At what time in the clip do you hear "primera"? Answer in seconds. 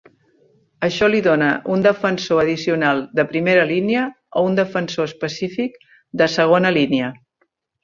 3.35-3.67